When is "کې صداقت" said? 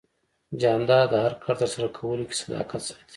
2.29-2.81